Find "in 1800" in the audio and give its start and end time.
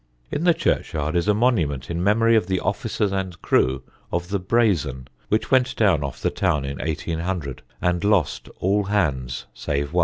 6.65-7.61